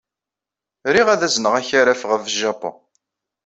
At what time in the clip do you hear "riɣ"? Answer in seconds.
0.93-1.07